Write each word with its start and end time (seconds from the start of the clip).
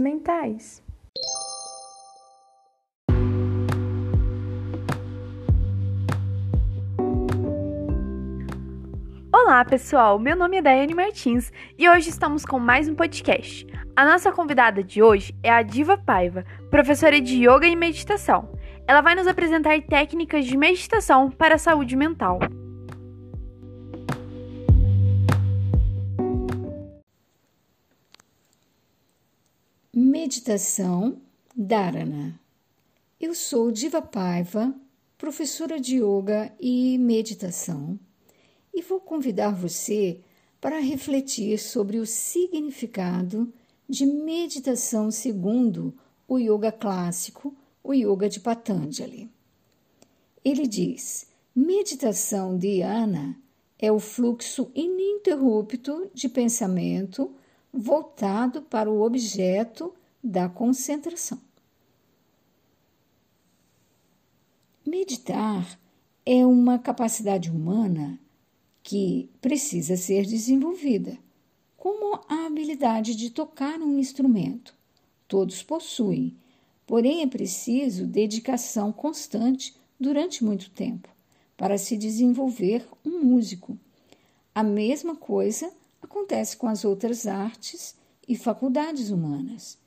mentais. 0.00 0.82
Olá, 9.32 9.64
pessoal! 9.64 10.18
Meu 10.18 10.34
nome 10.34 10.56
é 10.56 10.62
Daiane 10.62 10.94
Martins 10.94 11.52
e 11.78 11.88
hoje 11.88 12.08
estamos 12.08 12.46
com 12.46 12.58
mais 12.58 12.88
um 12.88 12.94
podcast. 12.94 13.66
A 13.94 14.04
nossa 14.04 14.32
convidada 14.32 14.82
de 14.82 15.02
hoje 15.02 15.34
é 15.42 15.50
a 15.50 15.62
Diva 15.62 15.98
Paiva, 15.98 16.44
professora 16.70 17.20
de 17.20 17.46
yoga 17.46 17.66
e 17.66 17.76
meditação. 17.76 18.48
Ela 18.88 19.00
vai 19.00 19.14
nos 19.14 19.26
apresentar 19.26 19.80
técnicas 19.82 20.46
de 20.46 20.56
meditação 20.56 21.30
para 21.30 21.56
a 21.56 21.58
saúde 21.58 21.94
mental. 21.94 22.38
Meditação 30.24 31.20
Dharana. 31.54 32.40
Eu 33.20 33.34
sou 33.34 33.70
Diva 33.70 34.00
Paiva, 34.00 34.74
professora 35.18 35.78
de 35.78 35.96
yoga 35.96 36.50
e 36.58 36.96
meditação, 36.96 38.00
e 38.72 38.80
vou 38.80 39.00
convidar 39.00 39.50
você 39.50 40.22
para 40.62 40.80
refletir 40.80 41.58
sobre 41.58 41.98
o 41.98 42.06
significado 42.06 43.52
de 43.86 44.06
meditação 44.06 45.10
segundo 45.10 45.94
o 46.26 46.38
yoga 46.38 46.72
clássico, 46.72 47.54
o 47.82 47.92
yoga 47.92 48.26
de 48.26 48.40
Patanjali. 48.40 49.30
Ele 50.42 50.66
diz: 50.66 51.26
meditação 51.54 52.56
dhyana 52.56 53.38
é 53.78 53.92
o 53.92 54.00
fluxo 54.00 54.72
ininterrupto 54.74 56.10
de 56.14 56.30
pensamento 56.30 57.30
voltado 57.70 58.62
para 58.62 58.90
o 58.90 59.02
objeto 59.02 59.92
da 60.24 60.48
concentração. 60.48 61.38
Meditar 64.86 65.78
é 66.24 66.46
uma 66.46 66.78
capacidade 66.78 67.50
humana 67.50 68.18
que 68.82 69.28
precisa 69.42 69.98
ser 69.98 70.24
desenvolvida, 70.24 71.18
como 71.76 72.20
a 72.26 72.46
habilidade 72.46 73.14
de 73.14 73.28
tocar 73.28 73.78
um 73.80 73.98
instrumento. 73.98 74.74
Todos 75.28 75.62
possuem, 75.62 76.34
porém 76.86 77.20
é 77.20 77.26
preciso 77.26 78.06
dedicação 78.06 78.90
constante 78.90 79.76
durante 80.00 80.42
muito 80.42 80.70
tempo 80.70 81.08
para 81.54 81.76
se 81.76 81.98
desenvolver 81.98 82.88
um 83.04 83.22
músico. 83.22 83.78
A 84.54 84.62
mesma 84.62 85.14
coisa 85.14 85.70
acontece 86.00 86.56
com 86.56 86.66
as 86.66 86.82
outras 86.82 87.26
artes 87.26 87.94
e 88.26 88.34
faculdades 88.36 89.10
humanas. 89.10 89.83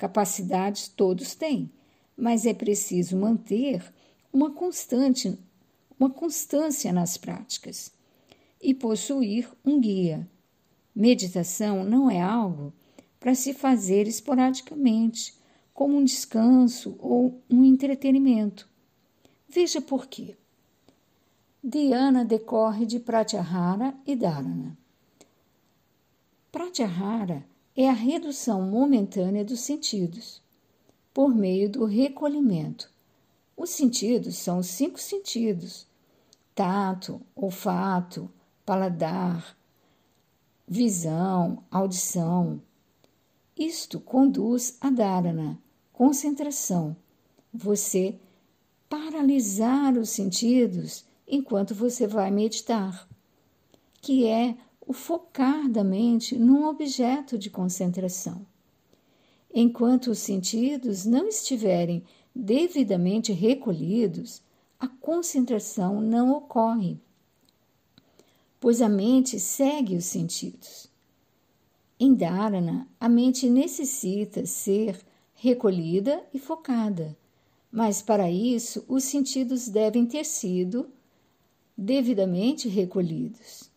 Capacidades 0.00 0.88
todos 0.88 1.34
têm, 1.34 1.70
mas 2.16 2.46
é 2.46 2.54
preciso 2.54 3.18
manter 3.18 3.84
uma 4.32 4.50
constante, 4.50 5.38
uma 5.98 6.08
constância 6.08 6.90
nas 6.90 7.18
práticas 7.18 7.92
e 8.62 8.72
possuir 8.72 9.46
um 9.62 9.78
guia. 9.78 10.26
Meditação 10.96 11.84
não 11.84 12.10
é 12.10 12.18
algo 12.18 12.72
para 13.20 13.34
se 13.34 13.52
fazer 13.52 14.08
esporadicamente, 14.08 15.38
como 15.74 15.98
um 15.98 16.04
descanso 16.04 16.96
ou 16.98 17.38
um 17.50 17.62
entretenimento. 17.62 18.66
Veja 19.46 19.82
por 19.82 20.06
quê. 20.06 20.34
Dhyana 21.62 22.24
decorre 22.24 22.86
de 22.86 22.98
Pratyahara 22.98 23.94
e 24.06 24.16
Dharana. 24.16 24.78
Pratyahara 26.50 27.49
é 27.76 27.88
a 27.88 27.92
redução 27.92 28.62
momentânea 28.62 29.44
dos 29.44 29.60
sentidos, 29.60 30.42
por 31.14 31.34
meio 31.34 31.70
do 31.70 31.84
recolhimento. 31.84 32.90
Os 33.56 33.70
sentidos 33.70 34.36
são 34.36 34.58
os 34.58 34.66
cinco 34.66 34.98
sentidos: 34.98 35.86
tato, 36.54 37.20
olfato, 37.34 38.30
paladar, 38.64 39.56
visão, 40.66 41.62
audição. 41.70 42.60
Isto 43.56 44.00
conduz 44.00 44.76
a 44.80 44.88
dharana, 44.90 45.58
concentração. 45.92 46.96
Você 47.52 48.18
paralisar 48.88 49.96
os 49.98 50.10
sentidos 50.10 51.04
enquanto 51.26 51.74
você 51.74 52.06
vai 52.06 52.30
meditar, 52.30 53.08
que 54.00 54.26
é 54.26 54.56
o 54.90 54.92
focar 54.92 55.70
da 55.70 55.84
mente 55.84 56.36
num 56.36 56.66
objeto 56.66 57.38
de 57.38 57.48
concentração. 57.48 58.44
Enquanto 59.54 60.10
os 60.10 60.18
sentidos 60.18 61.04
não 61.04 61.28
estiverem 61.28 62.02
devidamente 62.34 63.32
recolhidos, 63.32 64.42
a 64.80 64.88
concentração 64.88 66.00
não 66.00 66.32
ocorre, 66.32 66.98
pois 68.58 68.82
a 68.82 68.88
mente 68.88 69.38
segue 69.38 69.94
os 69.94 70.06
sentidos. 70.06 70.88
Em 71.96 72.12
Dharana, 72.12 72.88
a 72.98 73.08
mente 73.08 73.48
necessita 73.48 74.44
ser 74.44 75.00
recolhida 75.34 76.20
e 76.34 76.38
focada, 76.40 77.16
mas 77.70 78.02
para 78.02 78.28
isso 78.28 78.84
os 78.88 79.04
sentidos 79.04 79.68
devem 79.68 80.04
ter 80.04 80.24
sido 80.24 80.90
devidamente 81.78 82.68
recolhidos. 82.68 83.69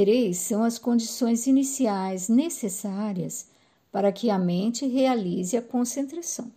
Três 0.00 0.38
são 0.38 0.64
as 0.64 0.78
condições 0.78 1.46
iniciais 1.46 2.26
necessárias 2.30 3.48
para 3.92 4.10
que 4.10 4.30
a 4.30 4.38
mente 4.38 4.86
realize 4.86 5.54
a 5.54 5.60
concentração: 5.60 6.50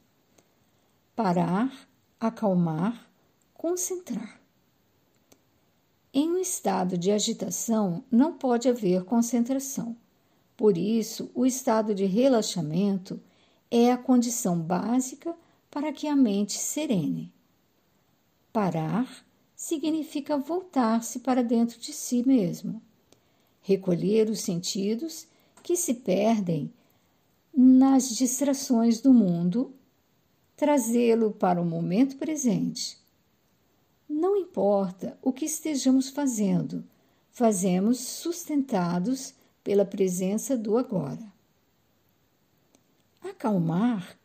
parar, 1.14 1.90
acalmar, 2.18 3.06
concentrar. 3.54 4.40
Em 6.14 6.32
um 6.32 6.38
estado 6.38 6.98
de 6.98 7.12
agitação 7.12 8.06
não 8.10 8.32
pode 8.32 8.70
haver 8.70 9.04
concentração. 9.04 9.94
Por 10.56 10.78
isso, 10.78 11.30
o 11.36 11.46
estado 11.46 11.94
de 11.94 12.06
relaxamento 12.06 13.20
é 13.70 13.92
a 13.92 13.98
condição 13.98 14.58
básica 14.58 15.36
para 15.70 15.92
que 15.92 16.08
a 16.08 16.16
mente 16.16 16.54
serene. 16.54 17.30
Parar 18.54 19.26
significa 19.54 20.38
voltar-se 20.38 21.20
para 21.20 21.44
dentro 21.44 21.78
de 21.78 21.92
si 21.92 22.26
mesmo 22.26 22.82
recolher 23.64 24.30
os 24.30 24.42
sentidos 24.42 25.26
que 25.64 25.76
se 25.76 25.96
perdem 25.96 26.72
nas 27.56 28.10
distrações 28.10 29.02
do 29.02 29.14
mundo, 29.14 29.74
trazê-lo 30.56 31.32
para 31.32 31.62
o 31.62 31.66
momento 31.66 32.18
presente. 32.18 32.98
Não 34.08 34.36
importa 34.36 35.18
o 35.22 35.32
que 35.32 35.46
estejamos 35.46 36.10
fazendo, 36.10 36.84
fazemos 37.32 38.00
sustentados 38.00 39.34
pela 39.64 39.86
presença 39.86 40.56
do 40.56 40.78
agora. 40.78 41.34
Acalmar 43.22 44.18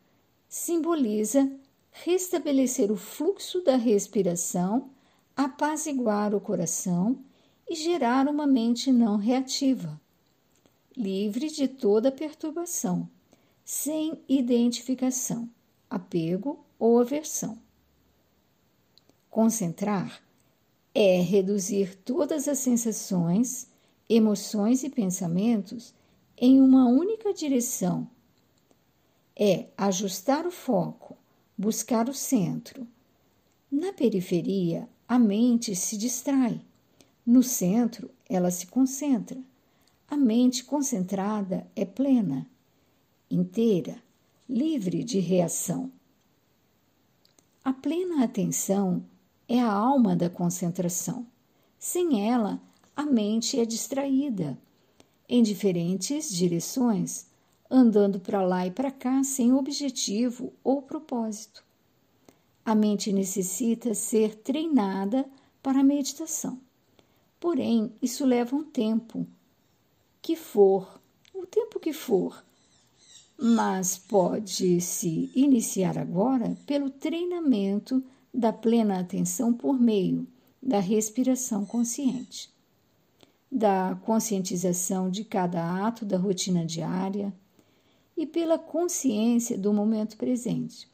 simboliza 0.47 1.49
restabelecer 1.91 2.91
o 2.91 2.97
fluxo 2.97 3.61
da 3.63 3.75
respiração, 3.75 4.89
apaziguar 5.35 6.35
o 6.35 6.41
coração 6.41 7.23
e 7.69 7.75
gerar 7.75 8.27
uma 8.27 8.47
mente 8.47 8.91
não 8.91 9.15
reativa, 9.15 10.01
livre 10.97 11.49
de 11.49 11.67
toda 11.67 12.11
perturbação, 12.11 13.07
sem 13.63 14.19
identificação, 14.27 15.47
apego 15.87 16.65
ou 16.79 16.99
aversão. 16.99 17.59
Concentrar 19.29 20.19
é 20.95 21.21
reduzir 21.21 21.95
todas 21.97 22.47
as 22.47 22.57
sensações, 22.57 23.67
emoções 24.09 24.83
e 24.83 24.89
pensamentos 24.89 25.93
em 26.35 26.59
uma 26.59 26.87
única 26.87 27.31
direção. 27.31 28.09
É 29.35 29.67
ajustar 29.77 30.47
o 30.47 30.51
foco, 30.51 31.15
buscar 31.55 32.09
o 32.09 32.13
centro. 32.13 32.87
Na 33.71 33.93
periferia, 33.93 34.89
a 35.07 35.19
mente 35.19 35.75
se 35.75 35.95
distrai 35.95 36.59
no 37.29 37.43
centro, 37.43 38.09
ela 38.27 38.49
se 38.49 38.65
concentra. 38.65 39.39
A 40.07 40.17
mente 40.17 40.63
concentrada 40.63 41.67
é 41.75 41.85
plena, 41.85 42.49
inteira, 43.29 44.01
livre 44.49 45.03
de 45.03 45.19
reação. 45.19 45.91
A 47.63 47.71
plena 47.71 48.23
atenção 48.23 49.05
é 49.47 49.61
a 49.61 49.71
alma 49.71 50.15
da 50.15 50.27
concentração. 50.27 51.27
Sem 51.77 52.27
ela, 52.27 52.59
a 52.95 53.05
mente 53.05 53.59
é 53.59 53.63
distraída, 53.63 54.57
em 55.29 55.43
diferentes 55.43 56.31
direções, 56.31 57.27
andando 57.69 58.19
para 58.19 58.41
lá 58.41 58.65
e 58.65 58.71
para 58.71 58.89
cá 58.89 59.23
sem 59.23 59.53
objetivo 59.53 60.51
ou 60.63 60.81
propósito. 60.81 61.63
A 62.65 62.73
mente 62.73 63.13
necessita 63.13 63.93
ser 63.93 64.33
treinada 64.33 65.29
para 65.61 65.81
a 65.81 65.83
meditação. 65.83 66.59
Porém, 67.39 67.93
isso 68.01 68.25
leva 68.25 68.55
um 68.55 68.63
tempo 68.63 69.25
que 70.21 70.35
for, 70.35 70.99
o 71.33 71.45
tempo 71.45 71.79
que 71.79 71.93
for, 71.93 72.43
mas 73.37 73.97
pode 73.97 74.81
se 74.81 75.31
iniciar 75.33 75.97
agora 75.97 76.57
pelo 76.65 76.89
treinamento 76.89 78.03
da 78.33 78.51
plena 78.51 78.99
atenção 78.99 79.53
por 79.53 79.79
meio 79.79 80.27
da 80.61 80.79
respiração 80.79 81.65
consciente, 81.65 82.49
da 83.49 83.97
conscientização 84.03 85.09
de 85.09 85.23
cada 85.23 85.87
ato 85.87 86.05
da 86.05 86.17
rotina 86.17 86.65
diária 86.65 87.33
e 88.17 88.25
pela 88.25 88.59
consciência 88.59 89.57
do 89.57 89.73
momento 89.73 90.17
presente. 90.17 90.89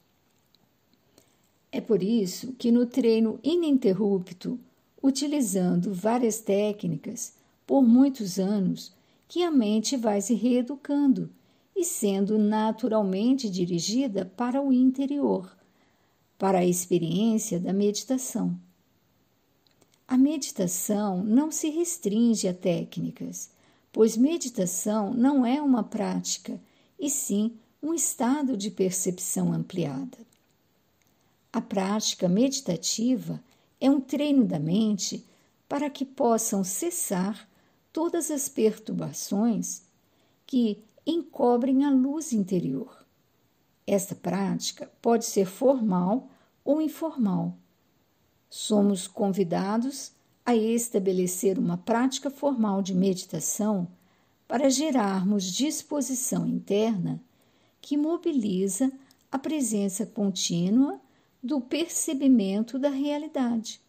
É 1.72 1.82
por 1.82 2.04
isso 2.04 2.54
que 2.54 2.72
no 2.72 2.86
treino 2.86 3.40
ininterrupto, 3.44 4.60
utilizando 5.06 5.94
várias 5.94 6.40
técnicas 6.40 7.34
por 7.68 7.84
muitos 7.84 8.40
anos, 8.40 8.92
que 9.28 9.44
a 9.44 9.52
mente 9.52 9.96
vai 9.96 10.20
se 10.20 10.34
reeducando 10.34 11.30
e 11.76 11.86
sendo 11.86 12.40
naturalmente 12.40 13.48
dirigida 13.48 14.26
para 14.26 14.60
o 14.60 14.74
interior, 14.74 15.56
para 16.40 16.60
a 16.60 16.66
experiência 16.66 17.60
da 17.60 17.72
meditação. 17.72 18.60
A 20.08 20.18
meditação 20.18 21.24
não 21.24 21.52
se 21.52 21.70
restringe 21.70 22.48
a 22.48 22.54
técnicas, 22.54 23.52
pois 23.92 24.18
meditação 24.18 25.14
não 25.14 25.46
é 25.46 25.62
uma 25.62 25.84
prática, 25.84 26.60
e 27.00 27.12
sim 27.12 27.54
um 27.82 27.94
estado 27.94 28.58
de 28.58 28.72
percepção 28.72 29.54
ampliada. 29.54 30.18
A 31.54 31.62
prática 31.62 32.28
meditativa 32.28 33.40
é 33.80 33.90
um 33.90 34.00
treino 34.00 34.46
da 34.46 34.60
mente 34.60 35.26
para 35.68 35.90
que 35.90 36.06
possam 36.06 36.64
cessar 36.64 37.48
todas 37.92 38.30
as 38.30 38.50
perturbações 38.50 39.84
que 40.46 40.84
encobrem 41.06 41.86
a 41.86 41.90
luz 41.90 42.34
interior. 42.34 43.06
Esta 43.86 44.16
prática 44.16 44.92
pode 45.02 45.26
ser 45.26 45.46
formal 45.46 46.30
ou 46.64 46.82
informal. 46.82 47.58
Somos 48.50 49.08
convidados 49.08 50.12
a 50.46 50.56
estabelecer 50.56 51.58
uma 51.58 51.78
prática 51.78 52.30
formal 52.30 52.82
de 52.82 52.94
meditação 52.94 53.88
para 54.48 54.70
gerarmos 54.70 55.44
disposição 55.46 56.46
interna 56.48 57.22
que 57.82 57.98
mobiliza 57.98 58.92
a 59.32 59.38
presença 59.38 60.06
contínua 60.06 61.00
do 61.46 61.62
percebimento 61.62 62.80
da 62.80 62.90
realidade. 62.90 63.80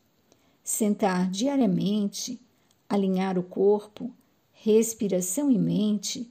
Sentar 0.63 1.31
diariamente, 1.31 2.39
alinhar 2.87 3.39
o 3.39 3.43
corpo, 3.43 4.13
respiração 4.53 5.51
e 5.51 5.57
mente, 5.57 6.31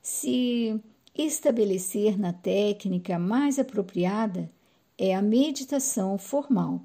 se 0.00 0.80
estabelecer 1.12 2.16
na 2.16 2.32
técnica 2.32 3.18
mais 3.18 3.58
apropriada 3.58 4.48
é 4.96 5.12
a 5.12 5.20
meditação 5.20 6.16
formal. 6.16 6.80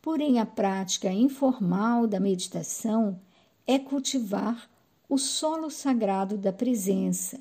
Porém, 0.00 0.38
a 0.38 0.46
prática 0.46 1.10
informal 1.10 2.06
da 2.06 2.20
meditação 2.20 3.20
é 3.66 3.76
cultivar 3.76 4.70
o 5.08 5.18
solo 5.18 5.68
sagrado 5.68 6.38
da 6.38 6.52
presença 6.52 7.40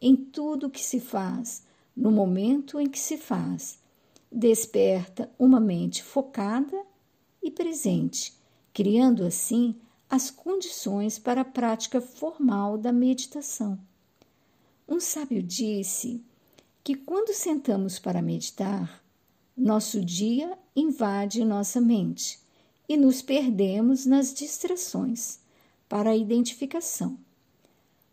em 0.00 0.16
tudo 0.16 0.70
que 0.70 0.82
se 0.82 0.98
faz, 0.98 1.62
no 1.94 2.10
momento 2.10 2.80
em 2.80 2.88
que 2.88 2.98
se 2.98 3.18
faz, 3.18 3.79
desperta 4.30 5.30
uma 5.38 5.58
mente 5.58 6.02
focada 6.02 6.84
e 7.42 7.50
presente, 7.50 8.32
criando 8.72 9.24
assim 9.24 9.74
as 10.08 10.30
condições 10.30 11.18
para 11.18 11.42
a 11.42 11.44
prática 11.44 12.00
formal 12.00 12.76
da 12.76 12.92
meditação. 12.92 13.78
Um 14.88 15.00
sábio 15.00 15.42
disse 15.42 16.22
que 16.82 16.94
quando 16.94 17.34
sentamos 17.34 17.98
para 17.98 18.22
meditar, 18.22 19.02
nosso 19.56 20.04
dia 20.04 20.58
invade 20.74 21.44
nossa 21.44 21.80
mente 21.80 22.40
e 22.88 22.96
nos 22.96 23.22
perdemos 23.22 24.06
nas 24.06 24.34
distrações 24.34 25.38
para 25.88 26.10
a 26.10 26.16
identificação. 26.16 27.18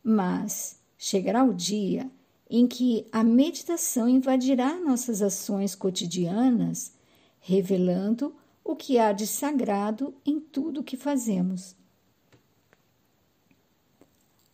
Mas 0.03 0.79
chegará 0.97 1.43
o 1.43 1.53
dia 1.53 2.11
em 2.49 2.67
que 2.67 3.05
a 3.11 3.23
meditação 3.23 4.07
invadirá 4.07 4.79
nossas 4.79 5.21
ações 5.21 5.75
cotidianas, 5.75 6.93
revelando 7.39 8.35
o 8.63 8.75
que 8.75 8.97
há 8.97 9.11
de 9.11 9.27
sagrado 9.27 10.13
em 10.25 10.39
tudo 10.39 10.83
que 10.83 10.97
fazemos. 10.97 11.75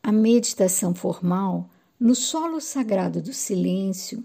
A 0.01 0.11
meditação 0.11 0.93
formal, 0.93 1.69
no 1.99 2.13
solo 2.13 2.59
sagrado 2.59 3.21
do 3.21 3.33
silêncio, 3.33 4.23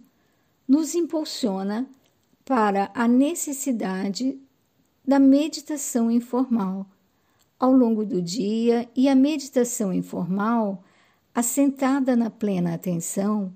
nos 0.67 0.95
impulsiona 0.95 1.89
para 2.45 2.91
a 2.95 3.07
necessidade 3.07 4.39
da 5.07 5.19
meditação 5.19 6.11
informal 6.11 6.87
ao 7.59 7.73
longo 7.73 8.05
do 8.05 8.23
dia 8.23 8.89
e 8.95 9.09
a 9.09 9.15
meditação 9.15 9.93
informal 9.93 10.85
assentada 11.39 12.17
na 12.17 12.31
plena 12.31 12.75
atenção, 12.75 13.55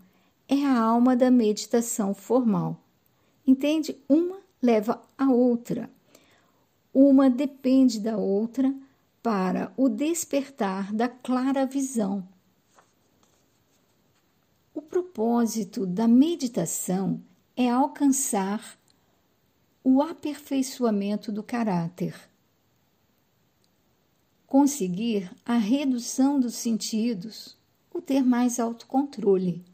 é 0.48 0.64
a 0.64 0.80
alma 0.80 1.16
da 1.16 1.32
meditação 1.32 2.14
formal. 2.14 2.80
Entende? 3.44 4.00
Uma 4.08 4.38
leva 4.62 5.02
a 5.18 5.28
outra. 5.28 5.90
Uma 6.94 7.28
depende 7.28 7.98
da 7.98 8.16
outra 8.16 8.72
para 9.20 9.72
o 9.76 9.88
despertar 9.88 10.92
da 10.92 11.08
clara 11.08 11.66
visão. 11.66 12.24
O 14.72 14.80
propósito 14.80 15.84
da 15.84 16.06
meditação 16.06 17.20
é 17.56 17.68
alcançar 17.68 18.78
o 19.82 20.00
aperfeiçoamento 20.00 21.32
do 21.32 21.42
caráter, 21.42 22.14
conseguir 24.46 25.28
a 25.44 25.56
redução 25.56 26.38
dos 26.38 26.54
sentidos 26.54 27.60
o 27.92 28.00
ter 28.00 28.22
mais 28.22 28.58
autocontrole. 28.58 29.64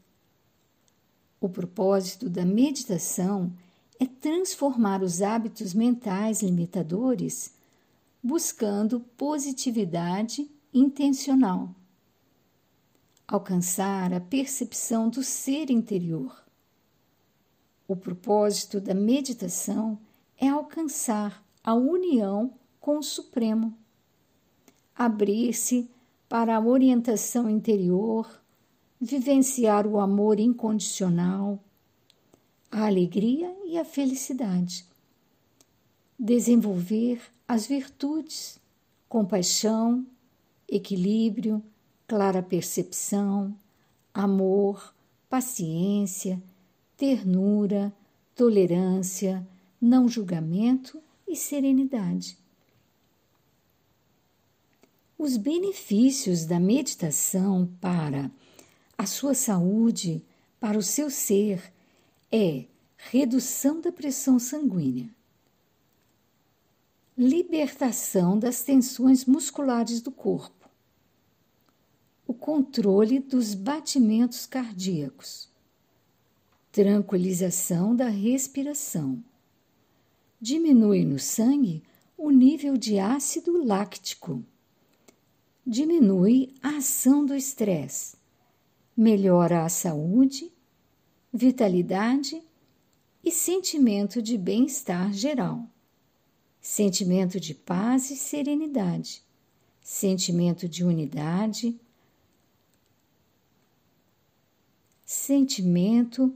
O 1.39 1.47
propósito 1.47 2.29
da 2.29 2.45
meditação 2.45 3.53
é 3.99 4.05
transformar 4.05 5.01
os 5.01 5.21
hábitos 5.21 5.73
mentais 5.73 6.41
limitadores 6.41 7.53
buscando 8.21 8.99
positividade 8.99 10.49
intencional. 10.73 11.73
Alcançar 13.27 14.13
a 14.13 14.19
percepção 14.19 15.09
do 15.09 15.23
ser 15.23 15.69
interior. 15.69 16.43
O 17.87 17.95
propósito 17.95 18.81
da 18.81 18.93
meditação 18.93 19.99
é 20.37 20.47
alcançar 20.47 21.43
a 21.63 21.73
união 21.73 22.53
com 22.79 22.97
o 22.97 23.03
Supremo, 23.03 23.77
abrir-se 24.95 25.89
para 26.29 26.55
a 26.55 26.59
orientação 26.59 27.49
interior, 27.49 28.29
vivenciar 29.01 29.87
o 29.87 29.99
amor 29.99 30.39
incondicional, 30.39 31.59
a 32.71 32.85
alegria 32.85 33.51
e 33.65 33.79
a 33.79 33.83
felicidade, 33.83 34.85
desenvolver 36.17 37.19
as 37.47 37.65
virtudes, 37.65 38.59
compaixão, 39.09 40.05
equilíbrio, 40.67 41.63
clara 42.07 42.43
percepção, 42.43 43.55
amor, 44.13 44.93
paciência, 45.27 46.41
ternura, 46.95 47.91
tolerância, 48.35 49.45
não 49.81 50.07
julgamento 50.07 51.01
e 51.27 51.35
serenidade. 51.35 52.38
Os 55.21 55.35
benefícios 55.35 56.45
da 56.45 56.61
meditação 56.61 57.69
para 57.81 58.31
a 58.97 59.05
sua 59.05 59.33
saúde, 59.33 60.23
para 60.61 60.77
o 60.77 60.81
seu 60.81 61.09
ser, 61.09 61.73
é 62.31 62.63
redução 62.95 63.81
da 63.81 63.91
pressão 63.91 64.39
sanguínea, 64.39 65.13
libertação 67.17 68.39
das 68.39 68.63
tensões 68.63 69.25
musculares 69.25 69.99
do 69.99 70.09
corpo, 70.09 70.69
o 72.25 72.33
controle 72.33 73.19
dos 73.19 73.53
batimentos 73.53 74.45
cardíacos, 74.45 75.49
tranquilização 76.71 77.93
da 77.93 78.07
respiração, 78.07 79.21
diminui 80.39 81.03
no 81.03 81.19
sangue 81.19 81.83
o 82.17 82.31
nível 82.31 82.77
de 82.77 82.99
ácido 82.99 83.61
láctico 83.65 84.45
diminui 85.69 86.55
a 86.63 86.77
ação 86.77 87.23
do 87.23 87.35
estresse, 87.35 88.17
melhora 88.97 89.63
a 89.63 89.69
saúde, 89.69 90.51
vitalidade 91.31 92.41
e 93.23 93.29
sentimento 93.29 94.19
de 94.19 94.35
bem-estar 94.35 95.13
geral, 95.13 95.69
sentimento 96.59 97.39
de 97.39 97.53
paz 97.53 98.09
e 98.09 98.15
serenidade, 98.15 99.23
sentimento 99.79 100.67
de 100.67 100.83
unidade, 100.83 101.79
sentimento 105.05 106.33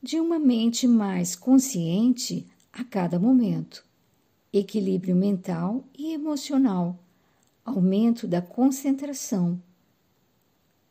de 0.00 0.20
uma 0.20 0.38
mente 0.38 0.86
mais 0.86 1.34
consciente 1.34 2.46
a 2.72 2.84
cada 2.84 3.18
momento, 3.18 3.84
equilíbrio 4.52 5.16
mental 5.16 5.84
e 5.98 6.12
emocional, 6.12 6.96
aumento 7.68 8.26
da 8.26 8.40
concentração, 8.40 9.62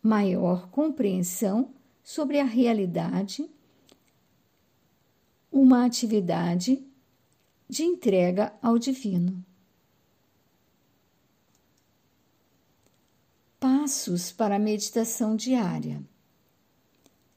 maior 0.01 0.69
compreensão 0.69 1.74
sobre 2.03 2.39
a 2.39 2.46
realidade, 2.46 3.50
uma 5.51 5.86
atividade 5.86 6.84
de 7.67 7.84
entrega 7.84 8.53
ao 8.62 8.77
divino. 8.77 9.43
Passos 13.60 14.31
para 14.31 14.55
a 14.55 14.60
meditação 14.60 15.36
diária. 15.36 16.01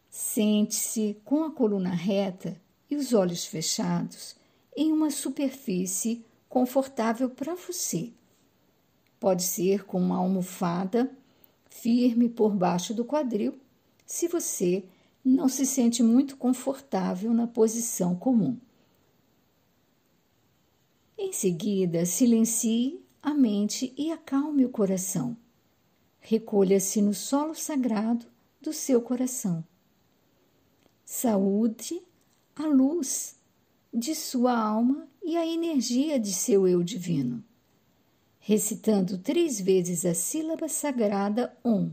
Sente-se 0.08 1.16
com 1.24 1.44
a 1.44 1.50
coluna 1.50 1.90
reta 1.90 2.60
e 2.90 2.96
os 2.96 3.12
olhos 3.12 3.46
fechados 3.46 4.36
em 4.76 4.92
uma 4.92 5.10
superfície 5.10 6.24
confortável 6.48 7.30
para 7.30 7.54
você. 7.54 8.12
Pode 9.20 9.42
ser 9.44 9.84
com 9.84 10.00
uma 10.00 10.16
almofada 10.16 11.08
firme 11.68 12.28
por 12.28 12.54
baixo 12.54 12.92
do 12.94 13.04
quadril, 13.04 13.56
se 14.04 14.26
você 14.26 14.82
não 15.24 15.48
se 15.48 15.66
sente 15.66 16.02
muito 16.02 16.36
confortável 16.36 17.32
na 17.32 17.46
posição 17.46 18.16
comum. 18.16 18.56
Em 21.16 21.32
seguida, 21.32 22.06
silencie 22.06 22.98
a 23.22 23.34
mente 23.34 23.92
e 23.96 24.10
acalme 24.10 24.64
o 24.64 24.70
coração. 24.70 25.36
Recolha-se 26.18 27.02
no 27.02 27.12
solo 27.12 27.54
sagrado 27.54 28.26
do 28.60 28.72
seu 28.72 29.02
coração. 29.02 29.62
Saúde 31.04 32.00
a 32.56 32.66
luz 32.66 33.36
de 33.92 34.14
sua 34.14 34.58
alma 34.58 35.08
e 35.22 35.36
a 35.36 35.46
energia 35.46 36.18
de 36.18 36.32
seu 36.32 36.66
eu 36.66 36.82
divino, 36.82 37.44
recitando 38.40 39.18
três 39.18 39.60
vezes 39.60 40.04
a 40.04 40.14
sílaba 40.14 40.68
sagrada 40.68 41.54
Om. 41.62 41.90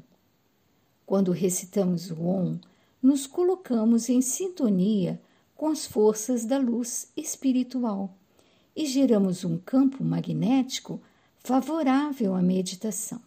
Quando 1.05 1.31
recitamos 1.31 2.09
o 2.09 2.21
Om, 2.21 2.59
nos 3.01 3.27
colocamos 3.27 4.09
em 4.09 4.21
sintonia 4.21 5.21
com 5.55 5.67
as 5.67 5.85
forças 5.85 6.45
da 6.45 6.57
luz 6.57 7.11
espiritual 7.15 8.15
e 8.75 8.85
geramos 8.85 9.43
um 9.43 9.57
campo 9.57 10.03
magnético 10.03 11.01
favorável 11.37 12.33
à 12.33 12.41
meditação. 12.41 13.21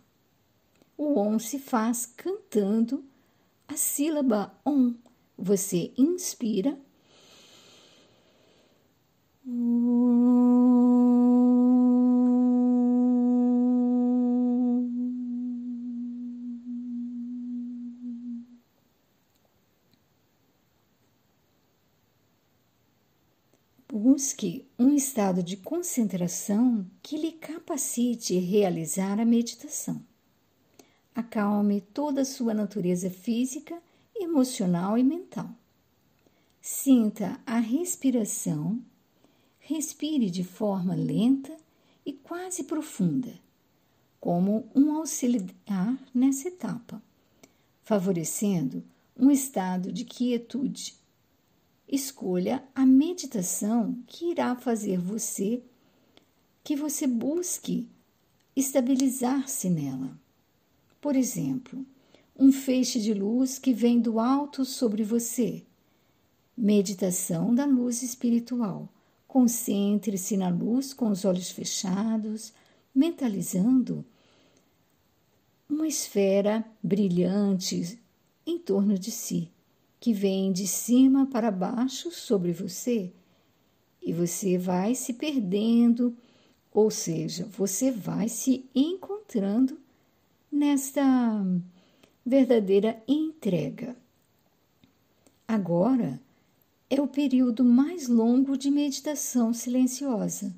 O 0.96 1.18
Om 1.18 1.38
se 1.38 1.58
faz 1.58 2.06
cantando 2.06 3.04
a 3.66 3.76
sílaba 3.76 4.52
Om. 4.64 4.94
Você 5.36 5.92
inspira. 5.96 6.78
Busque 24.20 24.66
um 24.78 24.94
estado 24.94 25.42
de 25.42 25.56
concentração 25.56 26.86
que 27.02 27.16
lhe 27.16 27.32
capacite 27.32 28.38
realizar 28.38 29.18
a 29.18 29.24
meditação. 29.24 30.04
Acalme 31.14 31.80
toda 31.80 32.20
a 32.20 32.24
sua 32.26 32.52
natureza 32.52 33.08
física, 33.08 33.82
emocional 34.14 34.98
e 34.98 35.02
mental. 35.02 35.48
Sinta 36.60 37.40
a 37.46 37.60
respiração. 37.60 38.78
Respire 39.58 40.28
de 40.28 40.44
forma 40.44 40.94
lenta 40.94 41.56
e 42.04 42.12
quase 42.12 42.64
profunda, 42.64 43.32
como 44.20 44.68
um 44.74 44.96
auxiliar 44.96 45.98
nessa 46.12 46.48
etapa, 46.48 47.02
favorecendo 47.82 48.84
um 49.16 49.30
estado 49.30 49.90
de 49.90 50.04
quietude 50.04 51.00
Escolha 51.92 52.62
a 52.73 52.87
meditação 52.87 54.00
que 54.06 54.26
irá 54.26 54.54
fazer 54.54 54.97
você 54.97 55.61
que 56.62 56.76
você 56.76 57.04
busque 57.04 57.88
estabilizar-se 58.54 59.68
nela. 59.68 60.16
Por 61.00 61.16
exemplo, 61.16 61.85
um 62.38 62.52
feixe 62.52 63.00
de 63.00 63.12
luz 63.12 63.59
que 63.59 63.75
vem 63.75 64.00
do 64.00 64.20
alto 64.20 64.64
sobre 64.64 65.02
você. 65.02 65.64
Meditação 66.56 67.52
da 67.52 67.64
luz 67.64 68.02
espiritual. 68.02 68.88
Concentre-se 69.26 70.37
na 70.37 70.49
luz 70.49 70.92
com 70.92 71.09
os 71.09 71.25
olhos 71.25 71.50
fechados, 71.50 72.52
mentalizando 72.94 74.04
uma 75.68 75.88
esfera 75.88 76.64
brilhante 76.80 77.99
em 78.47 78.61
torno 78.61 78.97
de 78.97 79.11
si 79.11 79.50
que 80.00 80.14
vem 80.14 80.50
de 80.50 80.66
cima 80.66 81.26
para 81.26 81.50
baixo 81.50 82.11
sobre 82.11 82.52
você 82.52 83.12
e 84.02 84.12
você 84.12 84.57
vai 84.57 84.95
se 84.95 85.12
perdendo, 85.12 86.16
ou 86.73 86.90
seja, 86.90 87.45
você 87.45 87.92
vai 87.92 88.28
se 88.28 88.64
encontrando 88.75 89.78
nesta 90.50 91.02
verdadeira 92.25 93.02
entrega. 93.07 93.95
Agora 95.47 96.21
é 96.88 97.00
o 97.00 97.07
período 97.07 97.62
mais 97.62 98.09
longo 98.09 98.57
de 98.57 98.71
meditação 98.71 99.52
silenciosa. 99.52 100.54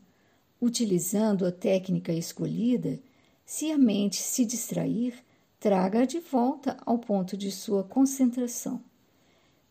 Utilizando 0.61 1.45
a 1.45 1.51
técnica 1.51 2.13
escolhida, 2.13 3.01
se 3.45 3.73
a 3.73 3.77
mente 3.77 4.23
se 4.23 4.45
distrair, 4.45 5.15
traga 5.59 6.07
de 6.07 6.21
volta 6.21 6.77
ao 6.87 6.99
ponto 6.99 7.37
de 7.37 7.51
sua 7.51 7.83
concentração. 7.83 8.81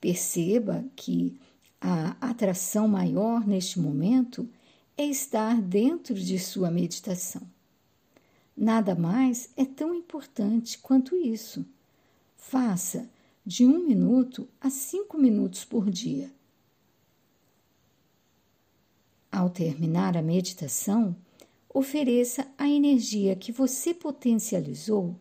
Perceba 0.02 0.84
que 0.96 1.40
a 1.80 2.18
atração 2.20 2.88
maior 2.88 3.48
neste 3.48 3.80
momento 3.80 4.50
é 4.98 5.06
estar 5.06 5.62
dentro 5.62 6.16
de 6.16 6.40
sua 6.40 6.72
meditação. 6.72 7.44
Nada 8.58 8.96
mais 8.96 9.52
é 9.56 9.64
tão 9.64 9.94
importante 9.94 10.80
quanto 10.80 11.16
isso. 11.16 11.64
Faça 12.36 13.08
de 13.46 13.64
um 13.64 13.86
minuto 13.88 14.48
a 14.60 14.72
cinco 14.72 15.18
minutos 15.20 15.64
por 15.64 15.90
dia. 15.90 16.32
Ao 19.32 19.50
terminar 19.50 20.18
a 20.18 20.22
meditação, 20.22 21.16
ofereça 21.70 22.48
a 22.58 22.68
energia 22.68 23.36
que 23.36 23.52
você 23.52 23.94
potencializou 23.94 25.16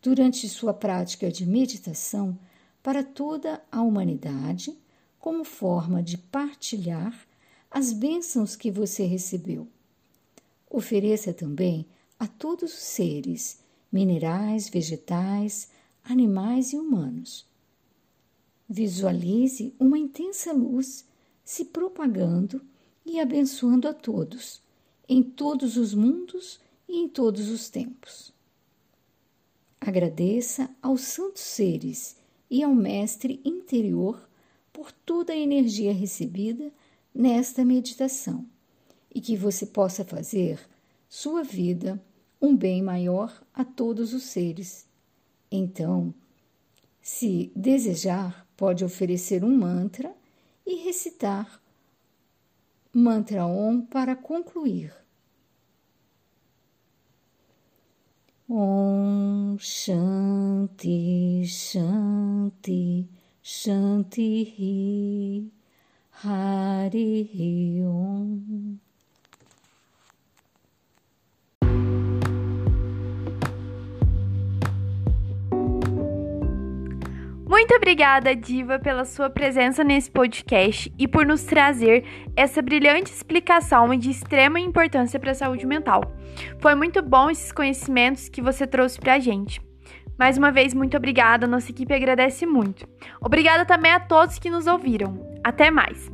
durante 0.00 0.48
sua 0.48 0.72
prática 0.72 1.30
de 1.30 1.44
meditação 1.44 2.38
para 2.82 3.02
toda 3.02 3.62
a 3.70 3.82
humanidade 3.82 4.76
como 5.18 5.44
forma 5.44 6.02
de 6.02 6.16
partilhar 6.16 7.26
as 7.70 7.92
bênçãos 7.92 8.56
que 8.56 8.70
você 8.70 9.04
recebeu. 9.04 9.68
Ofereça 10.68 11.32
também 11.32 11.86
a 12.18 12.26
todos 12.26 12.72
os 12.72 12.78
seres, 12.78 13.60
minerais, 13.92 14.68
vegetais, 14.68 15.70
animais 16.02 16.72
e 16.72 16.76
humanos. 16.76 17.46
Visualize 18.68 19.74
uma 19.78 19.98
intensa 19.98 20.52
luz 20.52 21.04
se 21.44 21.64
propagando 21.66 22.62
e 23.04 23.18
abençoando 23.18 23.88
a 23.88 23.92
todos, 23.92 24.62
em 25.08 25.22
todos 25.22 25.76
os 25.76 25.92
mundos 25.92 26.60
e 26.88 26.98
em 26.98 27.08
todos 27.08 27.48
os 27.48 27.68
tempos. 27.68 28.32
Agradeça 29.80 30.70
aos 30.80 31.00
santos 31.00 31.42
seres 31.42 32.19
e 32.50 32.62
ao 32.62 32.74
Mestre 32.74 33.40
interior 33.44 34.28
por 34.72 34.90
toda 34.90 35.32
a 35.32 35.36
energia 35.36 35.92
recebida 35.92 36.72
nesta 37.14 37.64
meditação 37.64 38.46
e 39.14 39.20
que 39.20 39.36
você 39.36 39.66
possa 39.66 40.04
fazer 40.04 40.60
sua 41.08 41.42
vida 41.42 42.02
um 42.40 42.56
bem 42.56 42.82
maior 42.82 43.42
a 43.52 43.64
todos 43.64 44.14
os 44.14 44.24
seres. 44.24 44.86
Então, 45.50 46.14
se 47.02 47.52
desejar, 47.54 48.46
pode 48.56 48.84
oferecer 48.84 49.44
um 49.44 49.56
mantra 49.56 50.14
e 50.64 50.76
recitar 50.84 51.60
mantra 52.92 53.46
Om 53.46 53.82
para 53.82 54.16
concluir. 54.16 54.92
Om 58.52 59.58
Shanti 59.60 61.46
Shanti 61.46 63.06
Shanti 63.40 64.32
Hari 66.10 67.80
Om. 67.84 68.80
Muito 77.60 77.74
obrigada, 77.74 78.34
Diva, 78.34 78.78
pela 78.78 79.04
sua 79.04 79.28
presença 79.28 79.84
nesse 79.84 80.10
podcast 80.10 80.90
e 80.98 81.06
por 81.06 81.26
nos 81.26 81.42
trazer 81.42 82.06
essa 82.34 82.62
brilhante 82.62 83.12
explicação 83.12 83.94
de 83.94 84.08
extrema 84.08 84.58
importância 84.58 85.20
para 85.20 85.32
a 85.32 85.34
saúde 85.34 85.66
mental. 85.66 86.00
Foi 86.58 86.74
muito 86.74 87.02
bom 87.02 87.28
esses 87.28 87.52
conhecimentos 87.52 88.30
que 88.30 88.40
você 88.40 88.66
trouxe 88.66 88.98
para 88.98 89.16
a 89.16 89.18
gente. 89.18 89.60
Mais 90.18 90.38
uma 90.38 90.50
vez, 90.50 90.72
muito 90.72 90.96
obrigada, 90.96 91.46
nossa 91.46 91.70
equipe 91.70 91.92
agradece 91.92 92.46
muito. 92.46 92.88
Obrigada 93.20 93.66
também 93.66 93.92
a 93.92 94.00
todos 94.00 94.38
que 94.38 94.48
nos 94.48 94.66
ouviram. 94.66 95.20
Até 95.44 95.70
mais! 95.70 96.10